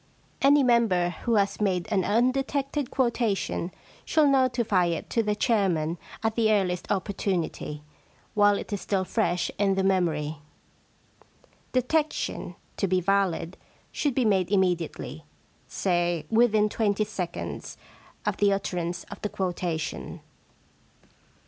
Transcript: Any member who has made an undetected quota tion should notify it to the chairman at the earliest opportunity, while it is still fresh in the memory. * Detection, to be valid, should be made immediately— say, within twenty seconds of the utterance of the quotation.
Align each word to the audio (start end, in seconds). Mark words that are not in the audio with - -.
Any 0.41 0.63
member 0.63 1.09
who 1.25 1.35
has 1.35 1.61
made 1.61 1.87
an 1.91 2.03
undetected 2.03 2.89
quota 2.89 3.35
tion 3.35 3.71
should 4.03 4.29
notify 4.29 4.85
it 4.87 5.11
to 5.11 5.21
the 5.21 5.35
chairman 5.35 5.99
at 6.23 6.33
the 6.33 6.51
earliest 6.51 6.91
opportunity, 6.91 7.83
while 8.33 8.57
it 8.57 8.73
is 8.73 8.81
still 8.81 9.03
fresh 9.05 9.51
in 9.59 9.75
the 9.75 9.83
memory. 9.83 10.37
* 11.05 11.71
Detection, 11.73 12.55
to 12.77 12.87
be 12.87 12.99
valid, 12.99 13.57
should 13.91 14.15
be 14.15 14.25
made 14.25 14.49
immediately— 14.49 15.23
say, 15.67 16.25
within 16.31 16.67
twenty 16.67 17.03
seconds 17.03 17.77
of 18.25 18.37
the 18.37 18.51
utterance 18.51 19.03
of 19.11 19.21
the 19.21 19.29
quotation. 19.29 20.21